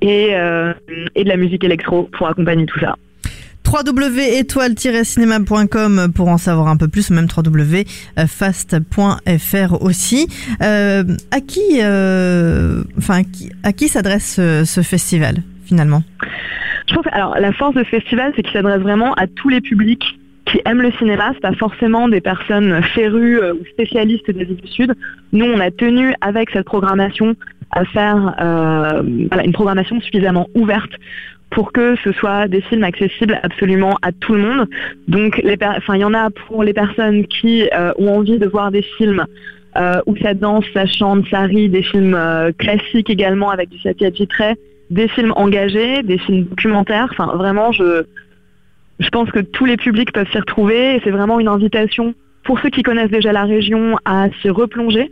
et, 0.00 0.30
euh, 0.32 0.72
et 1.14 1.24
de 1.24 1.28
la 1.28 1.36
musique 1.36 1.62
électro 1.64 2.08
pour 2.16 2.28
accompagner 2.28 2.64
tout 2.66 2.78
ça. 2.80 2.96
www.étoile-cinéma.com 3.66 6.12
pour 6.14 6.28
en 6.28 6.38
savoir 6.38 6.68
un 6.68 6.76
peu 6.76 6.86
plus, 6.88 7.10
même 7.10 7.26
www.fast.fr 7.34 9.82
aussi. 9.82 10.28
Euh, 10.62 11.04
à 11.30 11.40
qui, 11.40 11.80
euh, 11.80 12.82
enfin, 12.98 13.22
à 13.62 13.72
qui 13.72 13.88
s'adresse 13.88 14.34
ce, 14.34 14.64
ce 14.64 14.82
festival 14.82 15.36
finalement? 15.64 16.02
Je 16.88 16.94
pense, 16.94 17.06
alors 17.12 17.36
la 17.38 17.52
force 17.52 17.74
de 17.74 17.84
ce 17.84 17.88
festival, 17.88 18.32
c'est 18.36 18.42
qu'il 18.42 18.52
s'adresse 18.52 18.80
vraiment 18.80 19.14
à 19.14 19.26
tous 19.26 19.48
les 19.48 19.60
publics 19.60 20.18
qui 20.44 20.60
aiment 20.64 20.82
le 20.82 20.92
cinéma, 20.92 21.30
c'est 21.34 21.40
pas 21.40 21.54
forcément 21.54 22.08
des 22.08 22.20
personnes 22.20 22.82
férues 22.94 23.40
euh, 23.40 23.54
ou 23.54 23.64
spécialistes 23.72 24.30
des 24.30 24.42
îles 24.42 24.56
du 24.56 24.68
Sud. 24.68 24.94
Nous, 25.32 25.44
on 25.44 25.60
a 25.60 25.70
tenu 25.70 26.14
avec 26.20 26.50
cette 26.50 26.66
programmation 26.66 27.36
à 27.72 27.84
faire 27.86 28.34
euh, 28.40 29.02
une 29.02 29.52
programmation 29.52 30.00
suffisamment 30.00 30.48
ouverte 30.54 30.92
pour 31.50 31.72
que 31.72 31.96
ce 32.02 32.12
soit 32.12 32.48
des 32.48 32.62
films 32.62 32.84
accessibles 32.84 33.38
absolument 33.42 33.98
à 34.02 34.12
tout 34.12 34.34
le 34.34 34.40
monde. 34.40 34.68
Donc, 35.08 35.40
il 35.44 36.00
y 36.00 36.04
en 36.04 36.14
a 36.14 36.30
pour 36.30 36.62
les 36.64 36.72
personnes 36.72 37.26
qui 37.26 37.68
euh, 37.74 37.92
ont 37.98 38.16
envie 38.16 38.38
de 38.38 38.46
voir 38.46 38.70
des 38.70 38.82
films 38.82 39.26
euh, 39.76 40.00
où 40.06 40.16
ça 40.16 40.32
danse, 40.32 40.64
ça 40.72 40.86
chante, 40.86 41.26
ça 41.30 41.40
rit, 41.42 41.68
des 41.68 41.82
films 41.82 42.18
classiques 42.58 43.10
également 43.10 43.50
avec 43.50 43.68
du 43.68 43.78
Satyajit 43.80 44.28
Ray, 44.36 44.54
des 44.90 45.08
films 45.08 45.32
engagés, 45.36 46.02
des 46.02 46.18
films 46.18 46.44
documentaires. 46.44 47.08
Enfin, 47.10 47.34
vraiment, 47.36 47.72
je, 47.72 48.04
je 48.98 49.08
pense 49.08 49.30
que 49.30 49.40
tous 49.40 49.66
les 49.66 49.76
publics 49.76 50.12
peuvent 50.12 50.30
s'y 50.30 50.38
retrouver 50.38 50.96
et 50.96 51.00
c'est 51.04 51.10
vraiment 51.10 51.38
une 51.38 51.48
invitation 51.48 52.14
pour 52.44 52.60
ceux 52.60 52.70
qui 52.70 52.82
connaissent 52.82 53.10
déjà 53.10 53.32
la 53.32 53.44
région 53.44 53.96
à 54.04 54.28
s'y 54.40 54.50
replonger, 54.50 55.10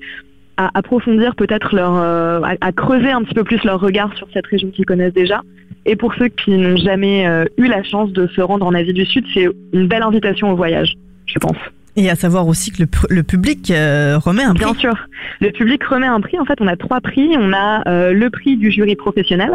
à 0.60 0.70
approfondir 0.74 1.34
peut-être 1.34 1.74
leur, 1.74 1.94
euh, 1.96 2.40
à, 2.42 2.54
à 2.68 2.72
creuser 2.72 3.10
un 3.10 3.22
petit 3.22 3.34
peu 3.34 3.44
plus 3.44 3.62
leur 3.64 3.80
regard 3.80 4.10
sur 4.18 4.26
cette 4.34 4.46
région 4.46 4.68
qu'ils 4.70 4.84
connaissent 4.84 5.14
déjà. 5.14 5.40
Et 5.86 5.96
pour 5.96 6.12
ceux 6.14 6.28
qui 6.28 6.50
n'ont 6.50 6.76
jamais 6.76 7.26
euh, 7.26 7.46
eu 7.56 7.66
la 7.66 7.82
chance 7.82 8.12
de 8.12 8.26
se 8.26 8.42
rendre 8.42 8.66
en 8.66 8.74
Asie 8.74 8.92
du 8.92 9.06
Sud, 9.06 9.24
c'est 9.32 9.48
une 9.72 9.86
belle 9.88 10.02
invitation 10.02 10.50
au 10.52 10.56
voyage, 10.56 10.90
je 11.24 11.38
pense. 11.38 11.56
Et 11.96 12.10
à 12.10 12.14
savoir 12.14 12.46
aussi 12.46 12.70
que 12.70 12.82
le, 12.82 12.88
le 13.08 13.22
public 13.22 13.70
euh, 13.70 14.18
remet 14.18 14.44
un 14.44 14.54
prix. 14.54 14.64
Bien 14.64 14.74
sûr, 14.74 14.94
le 15.40 15.50
public 15.50 15.82
remet 15.84 16.06
un 16.06 16.20
prix. 16.20 16.38
En 16.38 16.44
fait, 16.44 16.58
on 16.60 16.68
a 16.68 16.76
trois 16.76 17.00
prix. 17.00 17.30
On 17.36 17.52
a 17.52 17.82
euh, 17.88 18.12
le 18.12 18.30
prix 18.30 18.56
du 18.56 18.70
jury 18.70 18.94
professionnel, 18.94 19.52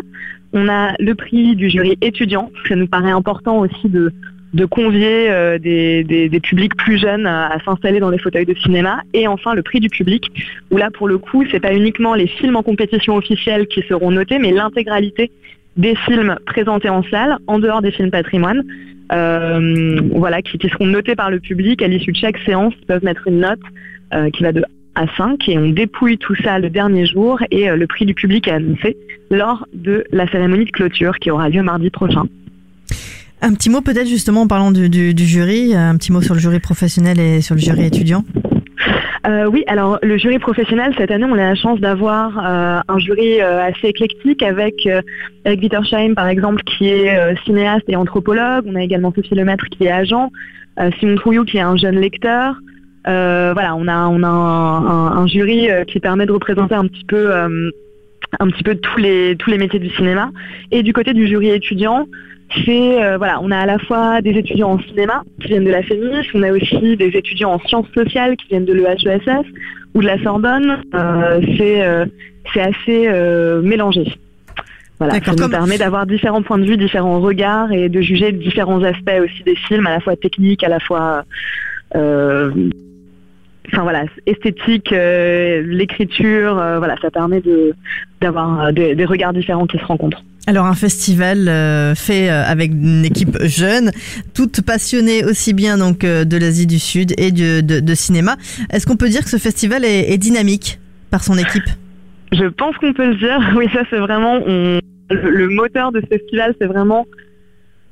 on 0.52 0.68
a 0.68 0.94
le 1.00 1.14
prix 1.16 1.56
du 1.56 1.70
jury 1.70 1.98
étudiant. 2.02 2.52
Ça 2.68 2.76
nous 2.76 2.88
paraît 2.88 3.12
important 3.12 3.60
aussi 3.60 3.88
de, 3.88 4.12
de 4.56 4.64
convier 4.64 5.30
euh, 5.30 5.60
des, 5.60 6.40
publics 6.42 6.76
plus 6.76 6.98
jeunes 6.98 7.28
à, 7.28 7.58
s'installer 7.66 8.00
dans 8.00 8.10
les 8.10 8.18
fauteuils 8.18 8.46
de 8.46 8.56
cinéma. 8.56 9.02
Et 9.14 9.28
enfin, 9.28 9.54
le 9.54 9.62
prix 9.62 9.82
du 9.82 9.90
public, 9.90 10.32
où 10.72 10.78
là, 10.78 10.90
pour 10.92 11.10
le 11.10 11.18
coup, 11.18 11.44
c'est 11.52 11.60
pas 11.60 11.74
uniquement 11.74 12.14
les 12.14 12.28
films 12.28 12.56
en 12.56 12.64
compétition 12.64 13.18
officielle 13.18 13.68
qui 13.68 13.82
seront 13.82 14.12
notés, 14.12 14.40
mais 14.40 14.52
l'intégralité 14.52 15.30
des 15.76 15.96
films 15.96 16.38
présentés 16.46 16.88
en 16.88 17.04
salle, 17.04 17.38
en 17.48 17.60
dehors 17.60 17.82
des 17.82 17.92
films 17.92 18.12
patrimoine, 18.12 18.64
euh, 19.12 20.00
voilà, 20.14 20.42
qui, 20.42 20.58
seront 20.70 20.88
notés 20.88 21.16
par 21.16 21.30
le 21.30 21.42
public 21.42 21.82
à 21.82 21.88
l'issue 21.88 22.14
de 22.14 22.18
chaque 22.18 22.38
séance. 22.46 22.74
Ils 22.80 22.86
peuvent 22.86 23.04
mettre 23.04 23.28
une 23.28 23.42
note 23.42 23.60
euh, 24.14 24.30
qui 24.30 24.44
va 24.44 24.54
de 24.54 24.64
à 24.98 25.08
5 25.18 25.50
et 25.50 25.58
on 25.58 25.72
dépouille 25.72 26.18
tout 26.18 26.36
ça 26.36 26.58
le 26.58 26.70
dernier 26.70 27.06
jour 27.06 27.40
et 27.52 27.68
le 27.68 27.86
prix 27.86 28.06
du 28.06 28.14
public 28.14 28.48
est 28.48 28.52
annoncé 28.52 28.96
lors 29.30 29.68
de 29.74 30.06
la 30.14 30.26
cérémonie 30.30 30.64
de 30.64 30.72
clôture 30.72 31.20
qui 31.20 31.32
aura 31.32 31.50
lieu 31.50 31.62
mardi 31.62 31.90
prochain. 31.90 32.24
Un 33.42 33.54
petit 33.54 33.70
mot 33.70 33.82
peut-être 33.82 34.08
justement 34.08 34.42
en 34.42 34.48
parlant 34.48 34.72
du, 34.72 35.14
jury, 35.18 35.76
un 35.76 35.96
petit 35.98 36.12
mot 36.12 36.22
sur 36.22 36.34
le 36.34 36.40
jury 36.40 36.60
professionnel 36.60 37.20
et 37.20 37.42
sur 37.42 37.56
le 37.56 37.62
jury 37.62 37.86
étudiant 37.86 38.24
euh, 39.28 39.48
oui, 39.48 39.64
alors 39.68 39.98
le 40.04 40.18
jury 40.18 40.38
professionnel, 40.38 40.94
cette 40.98 41.10
année, 41.10 41.26
on 41.26 41.34
a 41.34 41.38
la 41.38 41.56
chance 41.56 41.80
d'avoir 41.80 42.38
euh, 42.38 42.80
un 42.88 43.00
jury 43.00 43.42
euh, 43.42 43.64
assez 43.64 43.88
éclectique 43.88 44.44
avec, 44.44 44.86
euh, 44.86 45.02
avec 45.46 45.62
Wittersheim, 45.62 46.14
par 46.14 46.28
exemple, 46.28 46.62
qui 46.64 46.90
est 46.90 47.18
euh, 47.18 47.34
cinéaste 47.44 47.86
et 47.88 47.96
anthropologue. 47.96 48.66
On 48.68 48.76
a 48.76 48.84
également 48.84 49.12
Sophie 49.16 49.34
Lemaître, 49.34 49.66
qui 49.72 49.86
est 49.86 49.92
agent. 49.92 50.32
Euh, 50.80 50.92
Simon 51.00 51.16
Trouillou, 51.16 51.44
qui 51.44 51.58
est 51.58 51.62
un 51.62 51.76
jeune 51.76 52.00
lecteur. 52.00 52.56
voilà, 53.06 53.76
on 53.76 53.88
a, 53.88 54.08
on 54.08 54.22
a 54.22 54.28
un, 54.28 55.26
jury 55.28 55.70
qui 55.88 56.00
permet 56.00 56.28
de 56.28 56.32
représenter 56.32 56.76
un 56.76 56.88
petit 56.88 57.06
peu, 57.06 57.32
tous 58.76 59.00
les 59.00 59.58
métiers 59.58 59.80
du 59.80 59.90
cinéma. 59.92 60.32
Et 60.72 60.84
du 60.84 60.94
côté 60.94 61.14
du 61.14 61.28
jury 61.28 61.50
étudiant, 61.50 62.06
c'est 62.54 63.04
euh, 63.04 63.18
voilà, 63.18 63.40
on 63.42 63.52
a 63.52 63.58
à 63.58 63.66
la 63.66 63.80
fois 63.80 64.22
des 64.22 64.32
étudiants 64.32 64.74
en 64.74 64.80
cinéma 64.80 65.24
qui 65.42 65.48
viennent 65.48 65.64
de 65.64 65.72
la 65.72 65.82
FEMIS, 65.82 66.28
on 66.34 66.44
a 66.44 66.52
aussi 66.52 66.96
des 66.96 67.08
étudiants 67.08 67.54
en 67.54 67.60
sciences 67.60 67.88
sociales 67.94 68.38
qui 68.38 68.48
viennent 68.48 68.66
de 68.66 68.74
l'EHESS 68.74 69.46
ou 69.94 70.02
de 70.02 70.06
la 70.06 70.22
Sorbonne. 70.22 70.84
Euh, 70.94 71.42
c'est 71.58 71.84
euh, 71.84 72.06
c'est 72.54 72.62
assez 72.62 73.10
mélangé. 73.64 74.06
Voilà, 75.00 75.16
ça 75.16 75.32
nous 75.32 75.38
comme... 75.38 75.52
permet 75.52 75.78
d'avoir 75.78 76.06
différents 76.06 76.44
points 76.44 76.60
de 76.60 76.66
vue, 76.66 76.78
différents 76.78 77.20
regards 77.20 77.72
et 77.72 77.90
de 77.90 78.02
juger 78.02 78.32
différents 78.32 78.82
aspects 78.84 79.20
aussi 79.22 79.44
des 79.44 79.56
films, 79.56 79.88
à 79.88 79.92
la 79.92 80.00
fois 80.00 80.16
techniques, 80.16 80.64
à 80.64 80.70
la 80.70 80.80
fois 80.80 81.24
enfin 81.94 83.82
voilà, 83.82 84.04
esthétique, 84.28 84.92
l'écriture, 84.92 86.54
voilà, 86.54 86.96
ça 87.02 87.10
permet 87.10 87.42
de 87.42 87.74
d'avoir 88.22 88.72
des, 88.72 88.96
des, 88.96 89.06
regards 89.06 89.34
différents 89.34 89.66
qui 89.66 89.80
se 89.80 89.86
rencontrent. 89.86 90.24
Alors 90.48 90.66
un 90.66 90.76
festival 90.76 91.48
euh, 91.48 91.96
fait 91.96 92.30
avec 92.30 92.72
une 92.72 93.04
équipe 93.06 93.38
jeune, 93.44 93.92
toute 94.34 94.62
passionnée 94.62 95.26
aussi 95.26 95.54
bien 95.54 95.78
donc 95.78 96.00
de 96.00 96.38
l'Asie 96.38 96.68
du 96.68 96.80
Sud 96.80 97.14
et 97.18 97.32
de, 97.32 97.96
cinéma. 97.96 98.36
Est-ce 98.72 98.86
qu'on 98.86 98.98
peut 98.98 99.10
dire 99.10 99.24
que 99.24 99.30
ce 99.30 99.38
festival 99.38 99.84
est, 99.86 100.18
dynamique 100.18 100.80
par 101.10 101.24
son 101.24 101.38
équipe? 101.38 101.70
Je 102.32 102.46
pense 102.46 102.76
qu'on 102.78 102.94
peut 102.94 103.08
le 103.08 103.16
dire. 103.16 103.40
Oui, 103.56 103.68
ça 103.74 103.82
c'est 103.90 104.00
vraiment 104.00 104.40
le, 105.10 105.48
moteur 105.50 105.92
de 105.92 106.02
ce 106.02 106.08
festival, 106.08 106.56
c'est 106.60 106.68
vraiment 106.68 107.06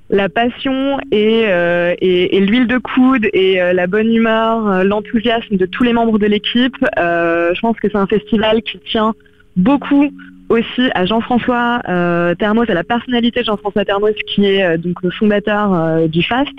la 0.10 0.30
passion 0.30 1.00
et, 1.12 1.46
euh, 1.48 1.96
l'huile 2.02 2.68
de 2.68 2.78
coude 2.78 3.28
et 3.34 3.62
euh, 3.62 3.74
la 3.74 3.88
bonne 3.88 4.14
humeur, 4.14 4.68
euh, 4.68 4.84
l'enthousiasme 4.84 5.58
de 5.58 5.66
tous 5.66 5.84
les 5.84 5.94
membres 5.94 6.20
de 6.20 6.28
l'équipe. 6.28 6.76
je 6.98 7.60
pense 7.60 7.78
que 7.78 7.90
c'est 7.90 7.98
un 7.98 8.08
festival 8.08 8.62
qui 8.62 8.80
tient 8.80 9.14
beaucoup 9.56 10.12
aussi 10.54 10.90
à 10.94 11.06
Jean-François 11.06 11.82
euh, 11.90 12.36
Termos, 12.36 12.70
à 12.70 12.74
la 12.74 12.84
personnalité 12.84 13.42
de 13.42 13.46
Jean-François 13.46 13.86
Termos, 13.86 14.14
qui 14.28 14.46
est 14.46 14.64
euh, 14.64 14.78
donc 14.78 15.02
le 15.02 15.10
fondateur 15.12 15.74
euh, 15.74 16.08
du 16.08 16.22
FAST, 16.22 16.54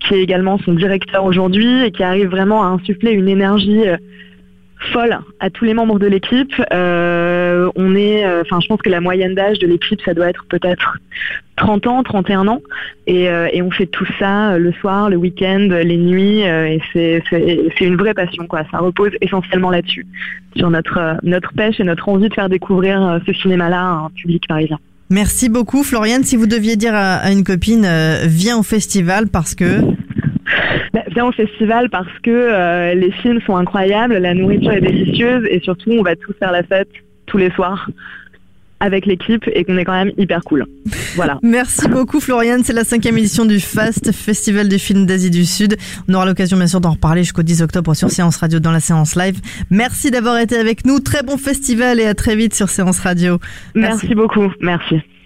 qui 0.00 0.14
est 0.14 0.22
également 0.22 0.58
son 0.58 0.74
directeur 0.74 1.24
aujourd'hui 1.24 1.84
et 1.84 1.90
qui 1.90 2.02
arrive 2.02 2.28
vraiment 2.28 2.62
à 2.62 2.66
insuffler 2.66 3.12
une 3.12 3.28
énergie 3.28 3.82
folle 4.92 5.18
à 5.40 5.50
tous 5.50 5.64
les 5.64 5.74
membres 5.74 5.98
de 5.98 6.06
l'équipe. 6.06 6.52
Euh, 6.72 7.70
on 7.76 7.94
est, 7.94 8.24
enfin, 8.40 8.56
euh, 8.56 8.60
je 8.60 8.66
pense 8.66 8.82
que 8.82 8.88
la 8.88 9.00
moyenne 9.00 9.34
d'âge 9.34 9.58
de 9.58 9.66
l'équipe, 9.66 10.00
ça 10.04 10.14
doit 10.14 10.28
être 10.28 10.44
peut-être 10.48 10.98
30 11.56 11.86
ans, 11.86 12.02
31 12.02 12.48
ans, 12.48 12.62
et, 13.06 13.28
euh, 13.28 13.48
et, 13.52 13.60
on 13.60 13.70
fait 13.70 13.86
tout 13.86 14.06
ça 14.18 14.56
le 14.56 14.72
soir, 14.72 15.10
le 15.10 15.16
week-end, 15.16 15.68
les 15.70 15.96
nuits, 15.98 16.40
et 16.40 16.80
c'est 16.92 17.22
une 17.80 17.96
vraie 17.96 18.14
passion, 18.14 18.46
quoi. 18.46 18.62
Ça 18.70 18.78
repose 18.78 19.12
essentiellement 19.20 19.70
là-dessus, 19.70 20.06
sur 20.56 20.70
notre 20.70 21.16
notre 21.22 21.52
pêche 21.52 21.78
et 21.78 21.84
notre 21.84 22.08
envie 22.08 22.28
de 22.28 22.34
faire 22.34 22.48
découvrir 22.48 23.20
ce 23.26 23.32
cinéma-là 23.32 23.80
à 23.80 23.92
un 24.06 24.10
public 24.10 24.44
parisien. 24.48 24.78
Merci 25.10 25.48
beaucoup, 25.48 25.82
Floriane. 25.82 26.22
Si 26.22 26.36
vous 26.36 26.46
deviez 26.46 26.76
dire 26.76 26.94
à 26.94 27.30
une 27.30 27.44
copine, 27.44 27.86
viens 28.24 28.56
au 28.56 28.62
festival 28.62 29.26
parce 29.28 29.54
que 29.54 29.80
au 31.26 31.32
festival 31.32 31.90
parce 31.90 32.18
que 32.22 32.30
euh, 32.30 32.94
les 32.94 33.10
films 33.10 33.40
sont 33.42 33.56
incroyables, 33.56 34.16
la 34.16 34.34
nourriture 34.34 34.72
est 34.72 34.80
délicieuse 34.80 35.46
et 35.50 35.60
surtout 35.60 35.90
on 35.92 36.02
va 36.02 36.16
tous 36.16 36.34
faire 36.38 36.52
la 36.52 36.62
fête 36.62 36.88
tous 37.26 37.38
les 37.38 37.50
soirs 37.50 37.88
avec 38.80 39.04
l'équipe 39.04 39.44
et 39.54 39.64
qu'on 39.64 39.76
est 39.76 39.84
quand 39.84 39.92
même 39.92 40.12
hyper 40.16 40.42
cool. 40.42 40.66
Voilà. 41.14 41.38
Merci 41.42 41.86
beaucoup 41.88 42.18
Floriane, 42.18 42.64
c'est 42.64 42.72
la 42.72 42.84
cinquième 42.84 43.18
édition 43.18 43.44
du 43.44 43.60
FAST, 43.60 44.10
Festival 44.12 44.68
des 44.68 44.78
films 44.78 45.06
d'Asie 45.06 45.30
du 45.30 45.44
Sud. 45.44 45.76
On 46.08 46.14
aura 46.14 46.24
l'occasion 46.24 46.56
bien 46.56 46.66
sûr 46.66 46.80
d'en 46.80 46.92
reparler 46.92 47.22
jusqu'au 47.22 47.42
10 47.42 47.62
octobre 47.62 47.94
sur 47.94 48.10
Séance 48.10 48.38
Radio 48.38 48.58
dans 48.58 48.72
la 48.72 48.80
séance 48.80 49.16
live. 49.16 49.38
Merci 49.70 50.10
d'avoir 50.10 50.38
été 50.38 50.56
avec 50.56 50.86
nous, 50.86 50.98
très 50.98 51.22
bon 51.22 51.36
festival 51.36 52.00
et 52.00 52.06
à 52.06 52.14
très 52.14 52.34
vite 52.34 52.54
sur 52.54 52.70
Séance 52.70 53.00
Radio. 53.00 53.38
Merci, 53.74 54.06
Merci 54.06 54.14
beaucoup, 54.14 54.50
merci. 54.60 55.02